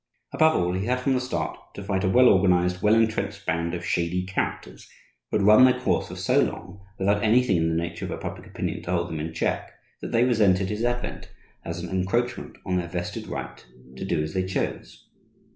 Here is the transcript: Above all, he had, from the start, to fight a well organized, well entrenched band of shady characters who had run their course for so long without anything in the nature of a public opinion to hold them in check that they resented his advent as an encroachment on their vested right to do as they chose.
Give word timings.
Above 0.33 0.55
all, 0.55 0.73
he 0.73 0.87
had, 0.87 0.99
from 0.99 1.13
the 1.13 1.21
start, 1.21 1.59
to 1.75 1.83
fight 1.83 2.03
a 2.03 2.09
well 2.09 2.27
organized, 2.27 2.81
well 2.81 2.95
entrenched 2.95 3.45
band 3.45 3.75
of 3.75 3.85
shady 3.85 4.25
characters 4.25 4.89
who 5.29 5.37
had 5.37 5.45
run 5.45 5.63
their 5.63 5.79
course 5.79 6.07
for 6.07 6.15
so 6.15 6.41
long 6.41 6.83
without 6.97 7.21
anything 7.21 7.55
in 7.55 7.69
the 7.69 7.75
nature 7.75 8.05
of 8.05 8.09
a 8.09 8.17
public 8.17 8.47
opinion 8.47 8.81
to 8.81 8.89
hold 8.89 9.09
them 9.09 9.19
in 9.19 9.31
check 9.31 9.71
that 10.01 10.11
they 10.11 10.23
resented 10.23 10.69
his 10.69 10.83
advent 10.83 11.29
as 11.63 11.83
an 11.83 11.89
encroachment 11.91 12.57
on 12.65 12.77
their 12.77 12.87
vested 12.87 13.27
right 13.27 13.63
to 13.95 14.03
do 14.03 14.23
as 14.23 14.33
they 14.33 14.43
chose. 14.43 15.07